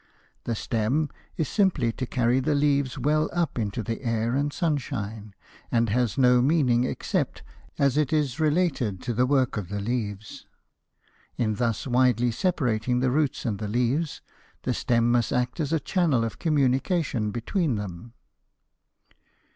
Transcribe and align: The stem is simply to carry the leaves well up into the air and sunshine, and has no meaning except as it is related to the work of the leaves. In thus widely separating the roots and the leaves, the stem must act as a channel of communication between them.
The 0.45 0.55
stem 0.55 1.09
is 1.37 1.47
simply 1.47 1.91
to 1.91 2.07
carry 2.07 2.39
the 2.39 2.55
leaves 2.55 2.97
well 2.97 3.29
up 3.31 3.59
into 3.59 3.83
the 3.83 4.01
air 4.01 4.33
and 4.33 4.51
sunshine, 4.51 5.35
and 5.71 5.89
has 5.89 6.17
no 6.17 6.41
meaning 6.41 6.85
except 6.85 7.43
as 7.77 7.97
it 7.97 8.11
is 8.11 8.39
related 8.39 8.99
to 9.03 9.13
the 9.13 9.27
work 9.27 9.57
of 9.57 9.69
the 9.69 9.79
leaves. 9.79 10.47
In 11.37 11.53
thus 11.53 11.85
widely 11.85 12.31
separating 12.31 12.99
the 12.99 13.11
roots 13.11 13.45
and 13.45 13.59
the 13.59 13.67
leaves, 13.67 14.23
the 14.63 14.73
stem 14.73 15.11
must 15.11 15.31
act 15.31 15.59
as 15.59 15.71
a 15.71 15.79
channel 15.79 16.23
of 16.23 16.39
communication 16.39 17.29
between 17.29 17.75
them. 17.75 18.13